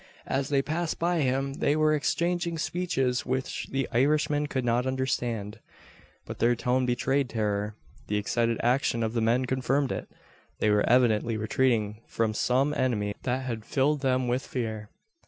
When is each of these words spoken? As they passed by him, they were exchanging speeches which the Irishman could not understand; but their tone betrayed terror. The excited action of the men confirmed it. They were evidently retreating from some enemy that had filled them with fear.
As 0.25 0.49
they 0.49 0.63
passed 0.63 0.97
by 0.97 1.19
him, 1.19 1.53
they 1.53 1.75
were 1.75 1.93
exchanging 1.93 2.57
speeches 2.57 3.23
which 3.23 3.67
the 3.69 3.87
Irishman 3.91 4.47
could 4.47 4.65
not 4.65 4.87
understand; 4.87 5.59
but 6.25 6.39
their 6.39 6.55
tone 6.55 6.87
betrayed 6.87 7.29
terror. 7.29 7.75
The 8.07 8.17
excited 8.17 8.57
action 8.63 9.03
of 9.03 9.13
the 9.13 9.21
men 9.21 9.45
confirmed 9.45 9.91
it. 9.91 10.07
They 10.57 10.71
were 10.71 10.89
evidently 10.89 11.37
retreating 11.37 12.01
from 12.07 12.33
some 12.33 12.73
enemy 12.73 13.13
that 13.21 13.43
had 13.43 13.63
filled 13.63 14.01
them 14.01 14.27
with 14.27 14.43
fear. 14.43 14.89